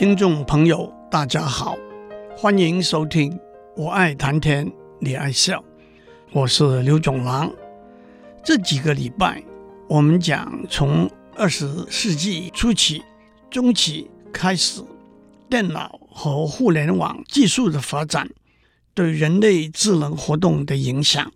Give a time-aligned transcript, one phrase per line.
[0.00, 1.76] 听众朋友，大家好，
[2.34, 3.30] 欢迎收听
[3.76, 5.58] 《我爱谈天，你爱笑》，
[6.32, 7.52] 我是刘总郎。
[8.42, 9.44] 这几个礼拜，
[9.90, 13.02] 我们讲从二十世纪初期、
[13.50, 14.82] 中期开始，
[15.50, 18.30] 电脑和互联网技术的发展
[18.94, 21.30] 对人类智能活动的影响。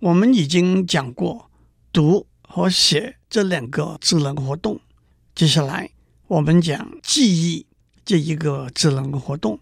[0.00, 1.48] 我们已经讲过
[1.92, 4.80] 读和写这两个智能活动，
[5.32, 5.90] 接下来
[6.26, 7.66] 我们讲记忆。
[8.04, 9.58] 这一个智能活动，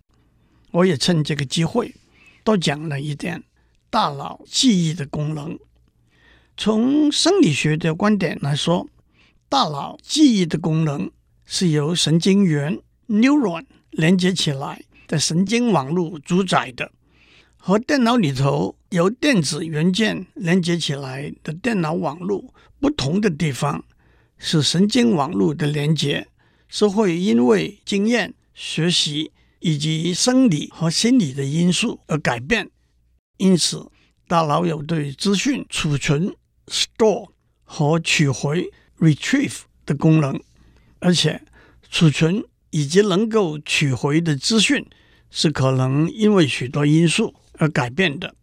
[0.73, 1.95] 我也趁这个机会
[2.43, 3.43] 多讲了一点
[3.89, 5.59] 大脑记忆的功能。
[6.57, 8.89] 从生理学的观点来说，
[9.49, 11.11] 大脑记忆的功能
[11.45, 12.79] 是由神经元
[13.09, 16.91] （neuron） 连接起来的神经网络主宰的。
[17.57, 23.85] 和电脑里头由电子元件连接起来的电脑网络不同的地方，
[24.37, 26.27] 是神经网络的连接。
[26.75, 32.71] 是会因为经验、学习以及生理和心理的因素而改变，
[33.37, 33.91] 因此
[34.27, 36.35] 大脑有对资讯储存
[36.69, 37.29] （store）
[37.63, 40.41] 和取回 （retrieve） 的功能，
[41.01, 41.43] 而且
[41.91, 44.83] 储存以及能够取回的资讯
[45.31, 48.35] 是可能因为许多因素而改变的。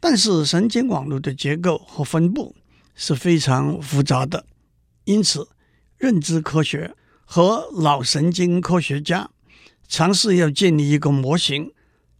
[0.00, 2.56] 但是神经网络的结构和分布
[2.94, 4.46] 是非常复杂的，
[5.04, 5.46] 因此
[5.98, 6.94] 认知科学。
[7.24, 9.30] 和脑神经科学家
[9.88, 11.72] 尝试要建立一个模型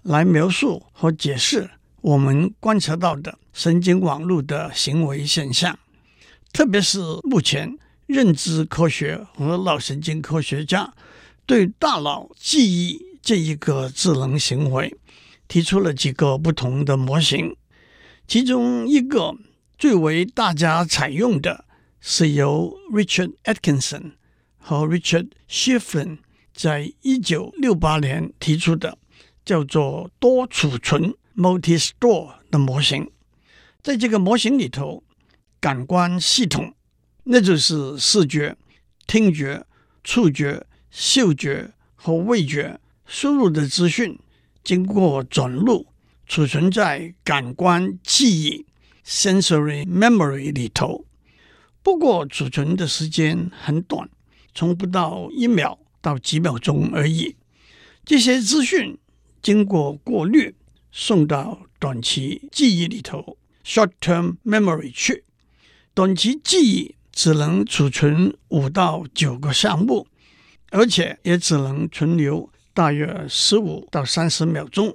[0.03, 5.79] 来描述和解释我们观察到的神经网络的行为现象，
[6.53, 10.93] 特别是目前认知科学和脑神经科学家
[11.47, 14.95] 对大脑记忆这一个智能行为
[15.49, 17.57] 提出了几个不同的模型，
[18.27, 19.35] 其中一个
[19.79, 21.65] 最为大家采用的
[22.01, 24.13] 是由 Richard Atkinson。
[24.67, 26.21] 和 Richard Schifflin
[26.55, 28.97] 在一九六八年提出的
[29.45, 33.11] 叫做多储存 （multi-store） 的模型，
[33.83, 35.05] 在这个模型里头，
[35.61, 36.75] 感官系统，
[37.25, 38.57] 那就是视觉、
[39.07, 39.67] 听觉、
[40.03, 44.19] 触觉、嗅觉和味觉输入的资讯，
[44.63, 45.89] 经过转录
[46.27, 48.65] 储存在感官记忆
[49.05, 51.05] （sensory memory） 里头。
[51.83, 54.09] 不过，储存的时间很短。
[54.55, 57.37] 从不到一秒到几秒钟而已。
[58.05, 58.97] 这些资讯
[59.43, 60.55] 经过过滤，
[60.93, 65.25] 送到短期记忆里头 （short-term memory） 去。
[65.93, 70.07] 短期记忆只能储存五到九个项目，
[70.71, 74.95] 而且也只能存留大约十五到三十秒钟，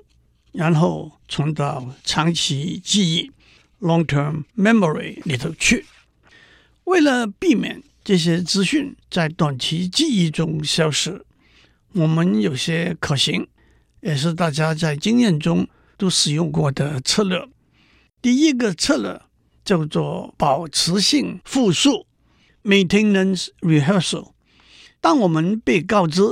[0.52, 3.31] 然后存到长期记忆
[3.80, 5.86] （long-term memory） 里头去。
[6.84, 11.24] 为了避免这些资讯在短期记忆中消失，
[11.94, 13.47] 我们有些可行，
[14.02, 17.48] 也是大家在经验中都使用过的策略。
[18.19, 19.22] 第一个策略
[19.64, 22.08] 叫做保持性复述
[22.64, 24.31] （maintenance rehearsal）。
[25.00, 26.24] 当我们被告知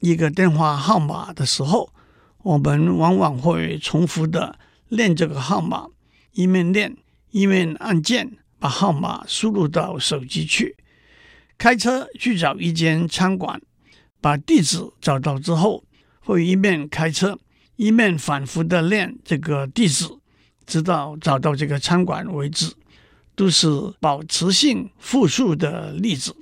[0.00, 1.94] 一个电话号码的时候，
[2.42, 4.58] 我们往往会重复的
[4.90, 5.86] 练这个号码，
[6.32, 6.94] 一面练
[7.30, 10.76] 一面按键把号码输入到手机去。
[11.58, 13.60] 开车去找一间餐馆，
[14.20, 15.84] 把地址找到之后，
[16.20, 17.38] 会一面开车
[17.76, 20.08] 一面反复的练这个地址，
[20.66, 22.72] 直到找到这个餐馆为止，
[23.34, 23.68] 都是
[24.00, 26.34] 保持性复述的例子。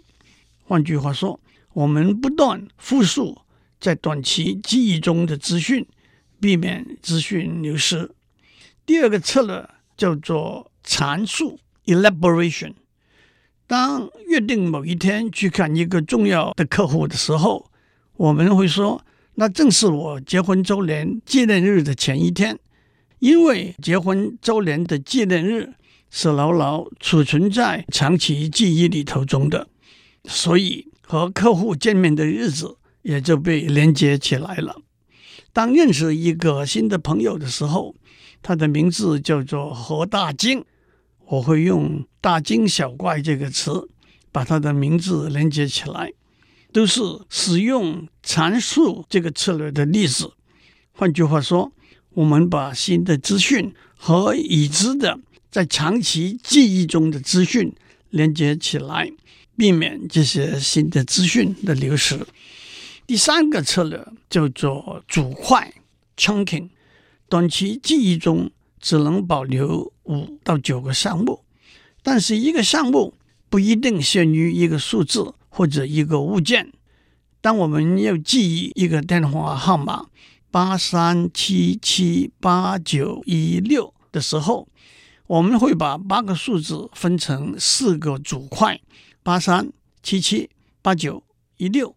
[0.64, 1.40] 换句话说，
[1.72, 3.42] 我们不断复述
[3.78, 5.86] 在短期记忆中的资讯，
[6.40, 8.10] 避免资讯流失。
[8.86, 12.74] 第二个策略叫做阐述 （elaboration）。
[13.70, 17.70] 当约定某一天去看一个重要的客户的时候，
[18.16, 19.00] 我们会说，
[19.36, 22.58] 那正是我结婚周年纪念日的前一天，
[23.20, 25.74] 因为结婚周年的纪念日
[26.10, 29.68] 是牢牢储存在长期记忆里头中的，
[30.24, 34.82] 所以和客户见面的日子也就被连接起来了。
[35.52, 37.94] 当认识一个新的朋友的时候，
[38.42, 40.64] 他的名字叫做何大金。
[41.30, 43.88] 我会用“大惊小怪”这个词，
[44.32, 46.12] 把他的名字连接起来，
[46.72, 50.32] 都是使用阐述这个策略的例子。
[50.90, 51.70] 换句话说，
[52.14, 55.20] 我们把新的资讯和已知的
[55.52, 57.72] 在长期记忆中的资讯
[58.10, 59.12] 连接起来，
[59.56, 62.26] 避免这些新的资讯的流失。
[63.06, 65.72] 第三个策略叫做组块
[66.16, 66.70] （chunking），
[67.28, 68.50] 短期记忆中。
[68.80, 71.44] 只能保留五到九个项目，
[72.02, 73.14] 但是一个项目
[73.48, 76.72] 不一定限于一个数字或者一个物件。
[77.40, 80.06] 当我们要记忆一个电话号码
[80.50, 84.66] 八三七七八九一六的时候，
[85.26, 88.80] 我们会把八个数字分成四个组块：
[89.22, 89.70] 八三
[90.02, 90.50] 七七
[90.82, 91.22] 八九
[91.56, 91.94] 一六。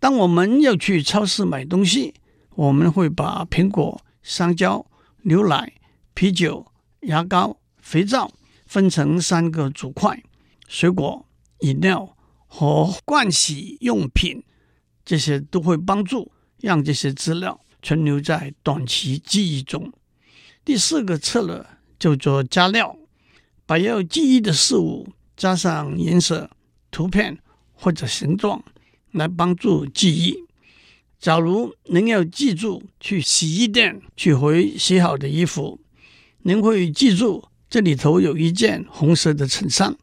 [0.00, 2.14] 当我们要去超市买东西，
[2.54, 4.84] 我们会把苹果、香蕉、
[5.22, 5.72] 牛奶、
[6.14, 6.66] 啤酒、
[7.00, 8.30] 牙膏、肥皂
[8.66, 10.22] 分成三个组块：
[10.68, 11.26] 水果、
[11.60, 12.16] 饮料
[12.46, 14.42] 和盥洗用品。
[15.04, 19.92] 这些都会帮助让这些资料存留在短期记忆中。
[20.64, 21.66] 第四个策略
[21.98, 22.96] 叫做加料，
[23.66, 25.06] 把要记忆的事物
[25.36, 26.48] 加上颜色、
[26.90, 27.38] 图片
[27.74, 28.64] 或者形状
[29.10, 30.34] 来帮助记忆。
[31.18, 35.78] 假如您要记住去洗衣店取回洗好的衣服，
[36.46, 39.96] 您会记住这里头有一件红色的衬衫。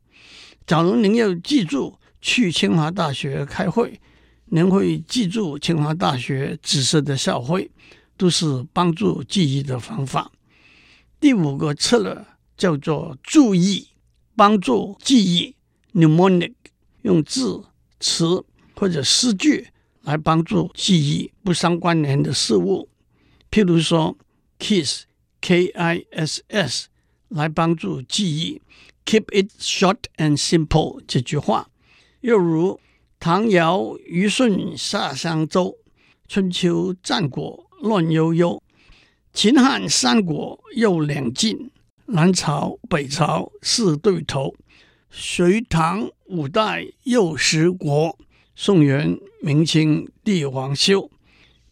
[0.66, 4.02] 假如您要记住去清华大学开会，
[4.46, 7.70] 您会记住清华大学紫色的校徽，
[8.18, 10.32] 都是帮助记忆的方法。
[11.20, 12.26] 第五个策略
[12.58, 13.90] 叫做注意，
[14.36, 15.56] 帮助记忆
[15.94, 16.54] （mnemonic），
[17.04, 17.64] 用字、
[18.00, 18.44] 词
[18.76, 19.68] 或者诗句
[20.02, 22.90] 来帮助记忆不相关联的事物。
[23.52, 24.18] 譬如说
[24.58, 25.06] Kiss
[25.42, 26.88] K I S S
[27.30, 28.62] 来帮助记忆
[29.06, 31.70] ，“keep it short and simple” 这句话。
[32.22, 32.80] 又如，
[33.20, 35.76] 唐尧虞舜夏商周，
[36.28, 38.62] 春秋战国乱悠悠，
[39.34, 41.72] 秦汉三国又两晋，
[42.06, 44.54] 南朝北朝四对头，
[45.10, 48.16] 隋唐五代又十国，
[48.56, 51.10] 宋元明清帝王修。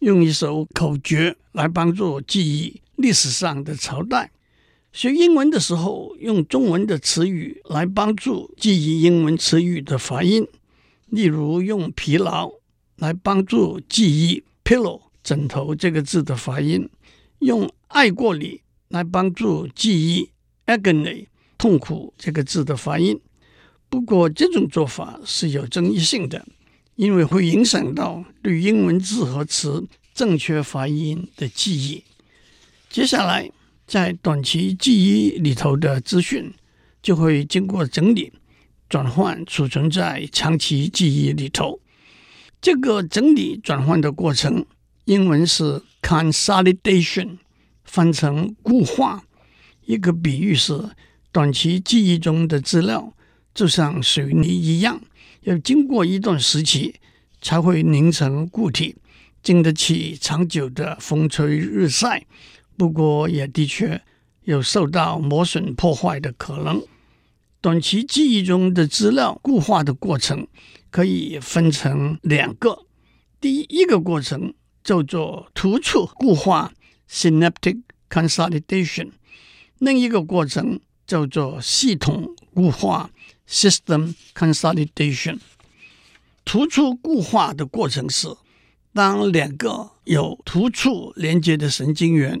[0.00, 4.30] 用一首口诀来帮助记忆历史上的朝代。
[4.92, 10.46] 学英文的时候，用中文的词语来帮助记忆英文词语的发音。
[11.06, 12.50] 例如用疲劳
[12.96, 16.88] 来帮助记忆 “pillow” 枕头这个字的发音，
[17.38, 20.30] 用爱过你来帮助记忆
[20.66, 21.26] “agony”
[21.56, 23.20] 痛苦这个字的发音。
[23.88, 26.46] 不过这种做法是有争议性的，
[26.96, 32.04] 因为会影响到对英文字和词正确发音的记忆。
[32.90, 33.48] 接下来，
[33.86, 36.52] 在短期记忆里头的资讯
[37.00, 38.32] 就会经过整理。
[38.88, 41.78] 转换储存在长期记忆里头，
[42.60, 44.66] 这个整理转换的过程，
[45.04, 47.38] 英文是 consolidation，
[47.84, 49.22] 翻成固化。
[49.86, 50.90] 一个比喻是，
[51.30, 53.14] 短期记忆中的资料
[53.54, 55.00] 就像水泥一样，
[55.42, 56.96] 要经过一段时期
[57.40, 58.96] 才会凝成固体，
[59.40, 62.26] 经得起长久的风吹日晒。
[62.80, 64.00] 不过，也的确
[64.44, 66.82] 有受到磨损破坏的可能。
[67.60, 70.46] 短期记忆中的资料固化的过程
[70.88, 72.86] 可以分成两个，
[73.38, 76.72] 第一个过程叫做突触固化
[77.06, 79.10] （synaptic consolidation），
[79.78, 83.10] 另一个过程叫做系统固化
[83.46, 85.38] （system consolidation）。
[86.46, 88.34] 突触固化的过程是，
[88.94, 92.40] 当两个有突触连接的神经元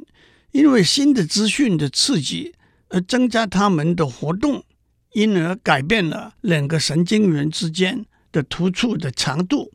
[0.52, 2.54] 因为新的资讯的刺激
[2.88, 4.64] 而增加它们的活动。
[5.12, 9.72] 因而改变了两个神经元之间的突触的长度，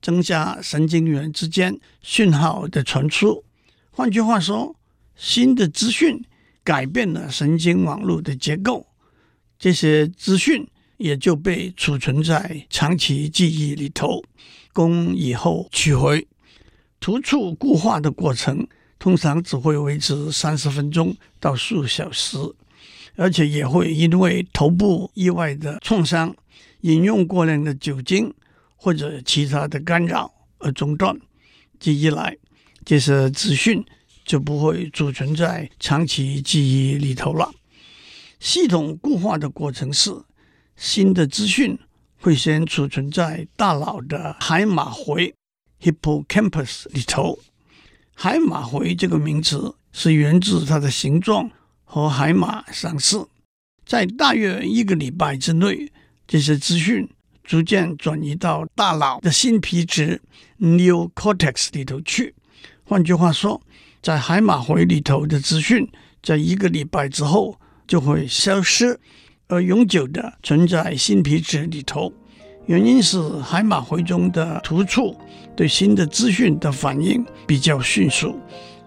[0.00, 3.44] 增加神经元之间讯号的传输。
[3.90, 4.74] 换句话说，
[5.14, 6.24] 新的资讯
[6.64, 8.86] 改变了神经网络的结构，
[9.58, 10.66] 这些资讯
[10.96, 14.24] 也就被储存在长期记忆里头，
[14.72, 16.26] 供以后取回。
[16.98, 18.66] 突触固化的过程
[18.98, 22.38] 通常只会维持三十分钟到数小时。
[23.20, 26.32] 而且也会因为头部意外的创伤、
[26.82, 28.32] 饮用过量的酒精
[28.76, 31.18] 或者其他的干扰而中断。
[31.80, 32.36] 这一来，
[32.84, 33.84] 这些资讯
[34.24, 37.50] 就不会储存在长期记忆里头了。
[38.38, 40.12] 系统固化的过程是，
[40.76, 41.76] 新的资讯
[42.20, 45.34] 会先储存在大脑的海马回
[45.82, 47.40] （hippocampus） 里头。
[48.20, 51.48] 海马回这个名词是源自它的形状。
[51.84, 53.28] 和海马相似，
[53.86, 55.90] 在大约一个礼拜之内，
[56.26, 57.08] 这些资讯
[57.44, 60.20] 逐渐转移到大脑的新皮质
[60.60, 62.34] （neocortex） 里头去。
[62.84, 63.62] 换句话说，
[64.02, 65.88] 在海马回里头的资讯，
[66.22, 68.98] 在一个礼拜之后就会消失，
[69.46, 72.12] 而永久的存在新皮质里头。
[72.68, 75.16] 原因是海马回中的突触
[75.56, 78.38] 对新的资讯的反应比较迅速，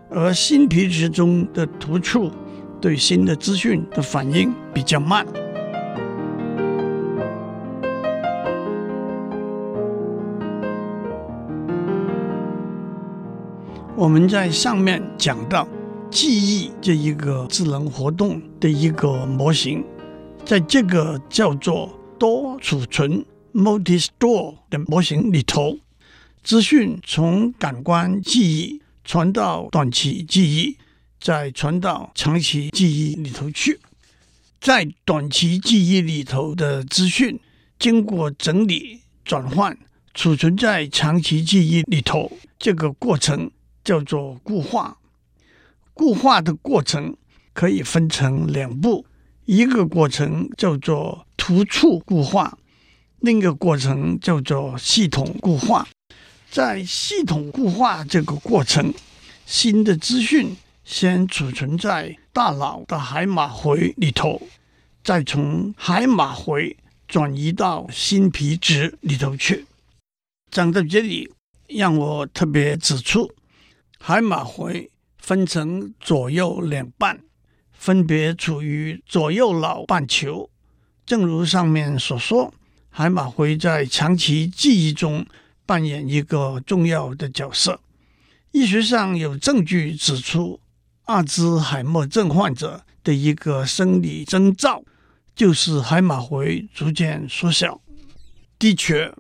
[0.08, 2.32] 而新皮质中的突触。
[2.80, 5.24] 对新的资讯的反应比较慢。
[13.96, 15.68] 我们在上面讲到
[16.10, 19.84] 记忆这一个智能活动的一个模型，
[20.44, 23.24] 在这个叫做多储存
[23.54, 25.80] （multi-store） 的模型里头，
[26.44, 30.78] 资讯从感官记忆传到短期记忆，
[31.20, 33.80] 再传到长期记忆里头去。
[34.60, 37.40] 在短期记忆里头的资讯，
[37.80, 39.78] 经过整理、转换、
[40.14, 43.52] 储存在长期记忆里头，这个过程。
[43.84, 45.00] 叫做固化，
[45.96, 47.18] 固化的过程
[47.52, 49.08] 可以分成两步，
[49.46, 52.60] 一个过程叫做突触固化，
[53.22, 55.88] 另一个过程叫做系统固化。
[56.50, 58.94] 在系统固化这个过程，
[59.46, 64.42] 新的资讯先储存在大脑的海马回里头，
[65.04, 66.76] 再从海马回
[67.08, 69.66] 转移到新皮质里头去。
[70.50, 71.32] 讲到这里，
[71.68, 73.32] 让我特别指出。
[74.00, 77.22] 海马回分成左右两半，
[77.72, 80.50] 分别处于左右脑半球。
[81.06, 82.54] 正如上面所说，
[82.92, 85.26] 海马回在长期记忆中
[85.66, 87.80] 扮演一个重要的角色。
[88.52, 90.60] 医学上有证据指出，
[91.06, 94.84] 阿兹海默症患者的一个生理征兆
[95.34, 97.82] 就是海马回逐渐缩小。
[98.60, 99.12] 的确，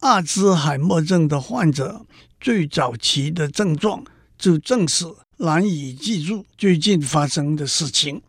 [0.00, 2.04] 阿兹海默症的患者
[2.40, 4.04] 最早期的症状。
[4.38, 8.20] 就正是难以记住最近发生的事情。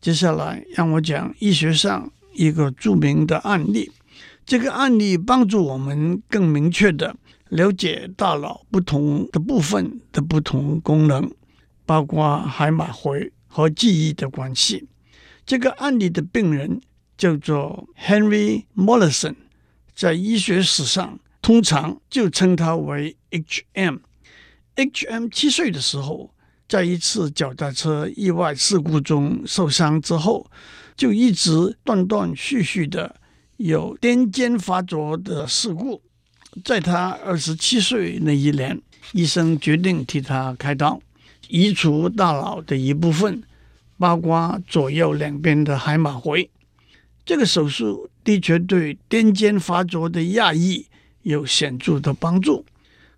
[0.00, 3.90] 接下来让我讲医学上一个著名的案例。
[4.48, 7.14] 这个案例帮助我们更明确地
[7.50, 11.30] 了解大脑不同的部分的不同功能，
[11.84, 14.88] 包括海马回和记忆的关系。
[15.44, 16.80] 这个案例的病人
[17.18, 19.34] 叫做 Henry Molaison，
[19.94, 23.98] 在医学史上通常就称他为 HM。
[24.76, 25.28] H.M.
[25.28, 26.32] 七岁的时候，
[26.66, 30.50] 在一次脚踏车意外事故中受伤之后，
[30.96, 33.16] 就一直断断续续的
[33.58, 36.00] 有癫痫发作的事故。
[36.64, 38.80] 在他二十七岁那一年，
[39.12, 41.00] 医生决定替他开刀，
[41.48, 43.42] 移除大脑的一部分，
[43.98, 46.48] 包括左右两边的海马回。
[47.26, 50.86] 这个手术的确对癫痫发作的压抑
[51.22, 52.64] 有显著的帮助。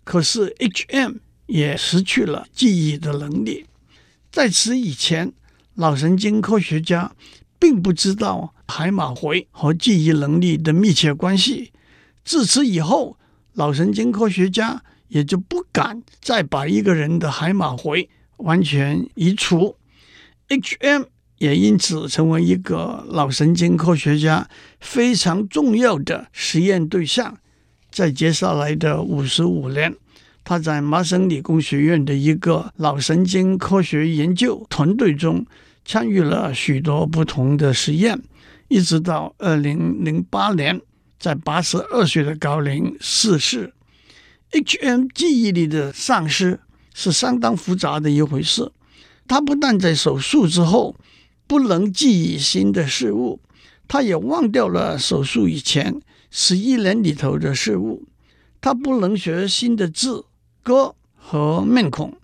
[0.03, 1.17] 可是 H.M.
[1.45, 3.67] 也失去了记忆的能力。
[4.31, 5.31] 在此以前，
[5.75, 7.13] 脑神经科学家
[7.61, 11.71] 并不知道海马回和记忆能力的密切关系。
[12.25, 13.17] 自此以后，
[13.53, 19.75] 脑神经科学家也就不敢再把一个人的海马回完全移除。
[20.49, 21.05] HM
[21.37, 24.49] 也因此成为一个脑神经科学家
[24.79, 27.37] 非常重要的实验对象。
[27.91, 29.95] 在接下来的五十五年，
[30.43, 35.45] 他在麻省理工学院的一个脑神经科学研究团队中
[35.91, 38.17] 参与了许多不同的实验，
[38.69, 40.79] 一直到二零零八年，
[41.19, 43.73] 在八十二岁的高龄逝世。
[44.51, 46.61] HM 记忆力的丧失
[46.93, 48.71] 是相当复杂的一回事，
[49.27, 50.95] 他不但在手术之后
[51.45, 53.41] 不能记忆新的事物，
[53.89, 58.07] 他也忘掉了手术以前十一年里头的事物，
[58.61, 60.23] 他不能学新的字。
[60.63, 62.15] 歌和面孔，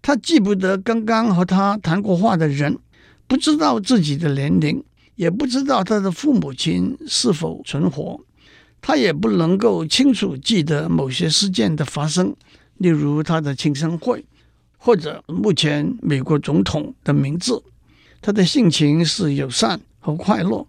[0.00, 2.78] 他记不得刚刚和他谈过话的人，
[3.28, 4.82] 不知道自己的年龄，
[5.14, 8.18] 也不知道他的父母亲是否存活。
[8.80, 12.34] 他也不能够清楚记得某些事件的发生，
[12.78, 14.24] 例如他的庆生会，
[14.78, 17.62] 或者目前美国总统的名字。
[18.22, 20.66] 他的性情是友善和快乐，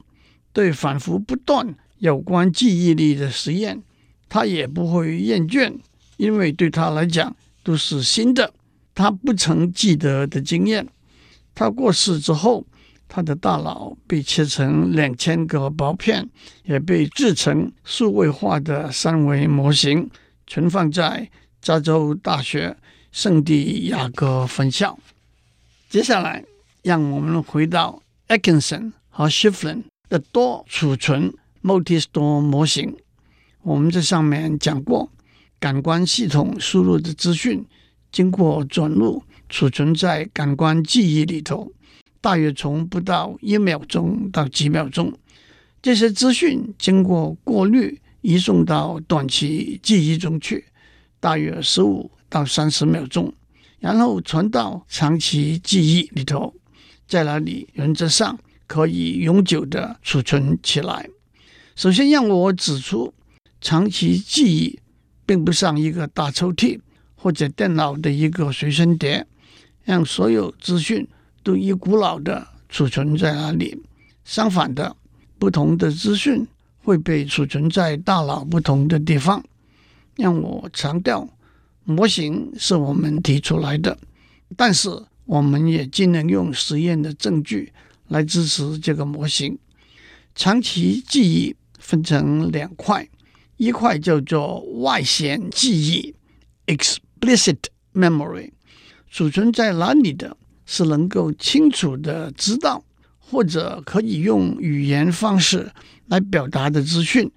[0.52, 3.82] 对反复不断有关记忆力的实验，
[4.28, 5.74] 他也不会厌倦。
[6.18, 8.54] 因为对他来讲都是新的，
[8.94, 10.86] 他不曾记得的经验。
[11.60, 12.66] 他过世之后，
[13.10, 16.30] 他的大脑被切成两千个薄片，
[16.64, 20.10] 也被制成数位化的三维模型，
[20.48, 21.30] 存放在
[21.62, 22.78] 加州大学
[23.12, 24.98] 圣地亚哥分校。
[25.90, 26.46] 接下来，
[26.82, 32.96] 让我们回到 Atkinson 和 Shiffrin 的多储存 （multi-store） 模型。
[33.64, 35.12] 我们在上面讲过。
[35.60, 37.66] 感官系统输入的资讯
[38.14, 41.72] 经过转录，储存在感官记忆里头，
[42.22, 45.12] 大约从不到一秒钟到几秒钟。
[45.82, 50.64] 这些资讯经过过滤，移送到短期记忆中去，
[51.20, 53.34] 大约十五到三十秒钟，
[53.80, 56.54] 然后传到长期记忆里头，
[57.08, 61.10] 在那里原则上可以永久的储存起来。
[61.76, 63.14] 首先让我指出，
[63.60, 64.80] 长期记忆。
[65.30, 66.80] 并不像一个大抽屉
[67.14, 69.28] 或者电脑的一个随身碟，
[69.90, 71.08] 让所有资讯
[71.42, 73.76] 都一股脑的储存在那里。
[74.24, 74.96] 相反的，
[75.40, 76.46] 不同的资讯
[76.84, 79.44] 会被储存在大脑不同的地方。
[80.16, 81.28] 让我强调，
[81.86, 83.98] 模型是我们提出来的，
[84.56, 84.92] 但是
[85.26, 87.74] 我们也尽量用实验的证据
[88.10, 89.58] 来支持这个模型。
[90.36, 93.10] 长期记忆分成两块，
[93.58, 96.14] 一块叫做外显记忆
[96.68, 97.58] （explicit
[97.96, 98.52] memory），
[99.10, 102.84] 储存在哪里的是能够清楚地知道，
[103.20, 105.72] 或者可以用语言方式
[106.08, 107.32] 来表达的资讯，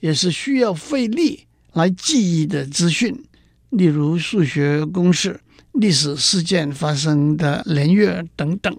[0.00, 3.22] 也是需要费力来记忆的资讯，
[3.70, 5.40] 例如数学公式、
[5.72, 8.76] 历史事件发生的年月等等。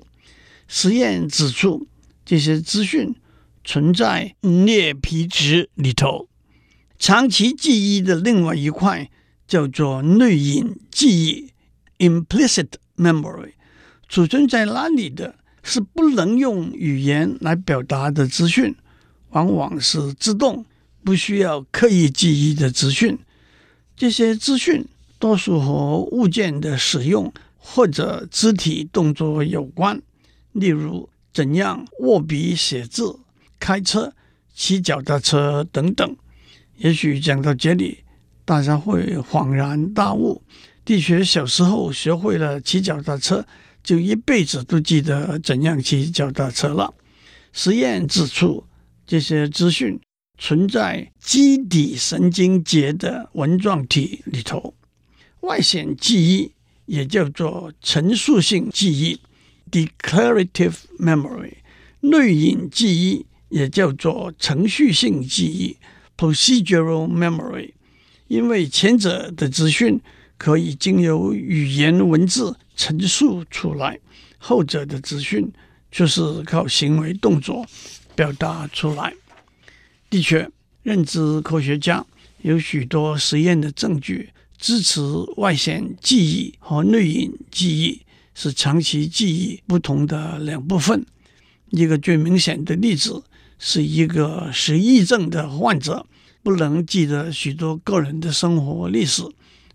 [0.67, 1.87] 实验指出，
[2.25, 3.15] 这些资讯。
[3.65, 6.27] 存在颞皮质里头，
[6.99, 9.09] 长期记忆的另外一块
[9.47, 11.52] 叫做内隐记忆
[11.99, 13.53] （implicit memory），
[14.07, 18.75] 储存在哪里的是不能用语言来表达的资讯，
[19.29, 20.65] 往往是自动
[21.03, 23.17] 不需要刻意记忆的资讯。
[23.95, 24.85] 这些资讯
[25.19, 30.01] 多数和物件的使用或者肢体动作有关，
[30.51, 33.19] 例如怎样握笔写字。
[33.59, 34.13] 开车、
[34.53, 36.17] 骑脚踏车等等，
[36.75, 37.99] 也许讲到这里，
[38.43, 40.43] 大家会恍然大悟。
[40.85, 43.45] 的确，小时候学会了骑脚踏车，
[43.83, 46.93] 就一辈子都记得怎样骑脚踏车了。
[47.51, 48.63] 实验指出，
[49.05, 49.99] 这些资讯
[50.37, 54.73] 存在基底神经节的纹状体里头。
[55.41, 56.51] 外显记忆
[56.85, 59.19] 也叫做陈述性记忆
[59.71, 61.53] （declarative memory），
[61.99, 63.25] 内隐记忆。
[63.49, 65.77] 也叫做程序性记忆
[66.17, 67.71] （procedural memory），
[68.27, 70.01] 因为前者的资讯
[70.37, 73.99] 可以经由语言文字陈述出来，
[74.37, 75.51] 后者的资讯
[75.91, 77.65] 就是靠行为动作
[78.15, 79.13] 表达出来。
[80.09, 80.49] 的确，
[80.81, 82.05] 认知科学家
[82.41, 85.01] 有许多实验的证据支持
[85.37, 88.01] 外显记忆和内隐记忆
[88.33, 91.05] 是长期记忆不同的两部分。
[91.69, 93.23] 一个最明显的例子。
[93.65, 96.05] 是一个失忆症的患者，
[96.41, 99.23] 不能记得许多个人的生活历史，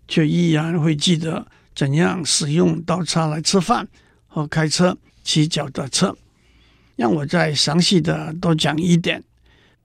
[0.09, 3.87] 却依然会记得怎样使用刀叉来吃饭
[4.27, 6.17] 和开车、骑脚踏车。
[6.97, 9.23] 让我再详细的多讲一点。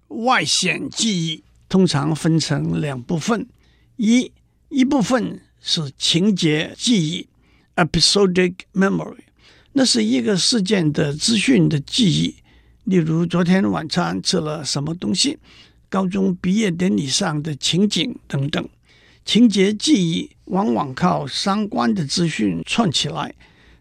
[0.09, 3.47] 外显记忆通常分成两部分，
[3.97, 4.33] 一
[4.69, 7.29] 一部分是情节记忆
[7.77, 9.19] （episodic memory），
[9.73, 12.35] 那是一个事件的资讯的记忆。
[12.85, 15.39] 例如昨天晚餐吃了什么东西，
[15.89, 18.69] 高中毕业典礼上的情景等等，
[19.25, 23.35] 情节记忆往往靠相关的资讯串起来。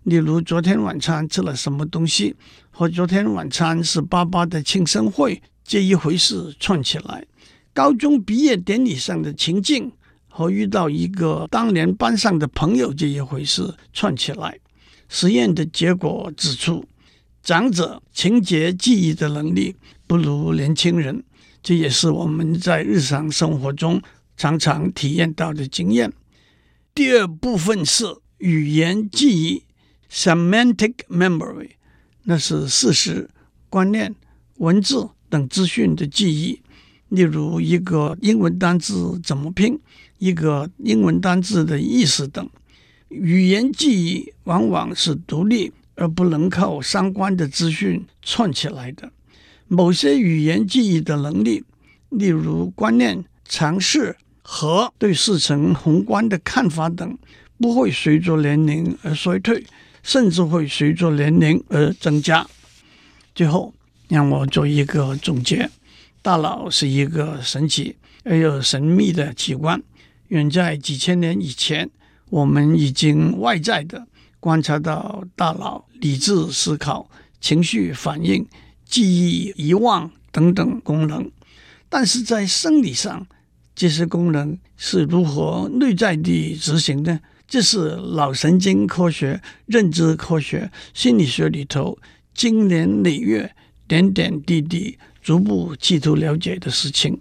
[0.03, 2.35] 例如昨天晚餐吃了什么东西，
[2.71, 7.25] 和昨天晚餐是爸爸的庆生会这一回事串起来。
[7.73, 9.91] 高中毕业典礼上的情境
[10.27, 14.59] 和遇到一个当年班上的朋友这一回事串起来。
[15.09, 16.85] 实验的结果指出。
[17.43, 19.75] 长者情节记忆的能力
[20.07, 21.21] 不如年轻人，
[21.61, 24.01] 这也是我们在日常生活中
[24.37, 26.11] 常常体验到的经验。
[26.93, 28.05] 第二部分是
[28.37, 29.63] 语言记忆
[30.11, 31.71] （semantic memory），
[32.23, 33.29] 那是事实、
[33.69, 34.15] 观念、
[34.57, 36.61] 文字等资讯的记忆。
[37.09, 39.79] 例如，一个英文单字怎么拼，
[40.17, 42.49] 一个英文单字的意思等。
[43.09, 45.71] 语言记忆往往是独立。
[45.95, 49.11] 而不能靠相关的资讯串起来的。
[49.67, 51.63] 某些语言记忆的能力，
[52.09, 57.17] 例如观念、常识和对事情宏观的看法等，
[57.57, 59.65] 不会随着年龄而衰退，
[60.03, 62.45] 甚至会随着年龄而增加。
[63.33, 63.73] 最后，
[64.09, 65.69] 让我做一个总结：
[66.21, 69.81] 大脑是一个神奇而又神秘的器官。
[70.27, 71.89] 远在几千年以前，
[72.29, 74.07] 我们已经外在的。
[74.39, 78.45] 观察到大脑理智思考、情绪反应、
[78.83, 81.31] 记忆、遗忘等等功能，
[81.87, 83.25] 但是在生理上，
[83.75, 87.19] 这些功能是如何内在地执行的？
[87.47, 91.97] 这是脑神经科学、认知科学、心理学里头
[92.33, 93.53] 经年累月、
[93.87, 97.19] 点点滴滴逐步企图了解的事情。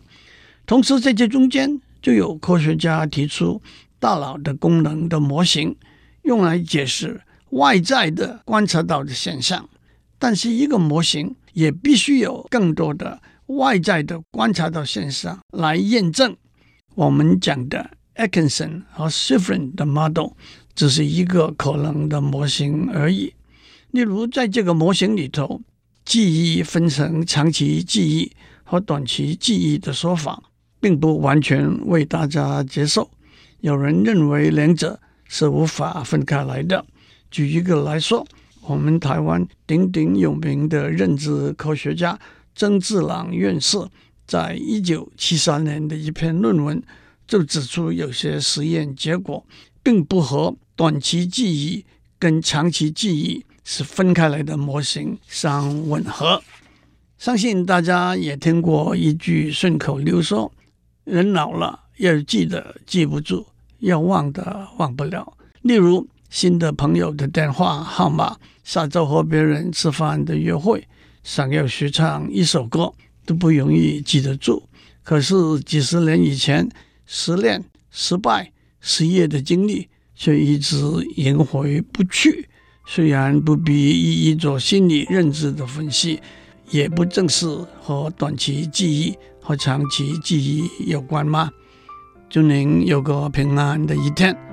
[0.65, 3.61] 同时，在这中间就有科学家提出
[3.99, 5.77] 大脑的功能的模型。
[6.23, 9.69] 用来解释外在的观察到的现象，
[10.21, 16.37] 但是一个模型也必须有更多的外在的观察到现象来验证
[16.95, 20.33] 我们讲的 Atkinson 和 Shiffrin 的 model
[20.75, 23.35] 只是一个可能的模型而已。
[23.91, 25.61] 例如，在这个模型里头，
[26.05, 28.33] 记忆分成长期记忆
[28.65, 30.43] 和短期记忆的说法，
[30.81, 33.11] 并不完全为大家接受。
[33.61, 36.85] 有人认为两者是无法分开来的。
[37.31, 38.27] 举一个来说，
[38.63, 42.19] 我们台湾鼎鼎有名的认知科学家
[42.55, 43.79] 曾志朗院士，
[44.33, 46.83] 在一九七三年的一篇论文
[47.27, 49.45] 就指出，有些实验结果
[49.83, 51.85] 并不和短期记忆
[52.19, 56.43] 跟长期记忆是分开来的模型相吻合。
[57.19, 60.51] 相信大家也听过一句顺口溜说
[61.05, 63.45] ：“人老了要记得记不住，
[63.81, 70.89] 要忘的忘不了。”例如，新的朋友的电话号码，下周和别人吃饭的约会，
[71.23, 74.69] 想要学唱一首歌都不容易记得住。
[75.03, 76.69] 可是几十年以前
[77.07, 80.77] 失恋、失败、失业的经历，却一直
[81.17, 82.49] 萦回不去。
[82.87, 86.21] 虽然不必一一做心理认知的分析，
[86.71, 87.47] 也不正是
[87.81, 91.51] 和短期记忆和长期记忆有关吗？
[92.29, 94.52] 祝您有个平安的一天。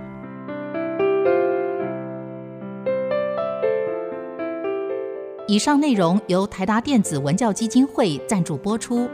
[5.49, 9.09] 以上内容由台达电子文教基金会赞助播出。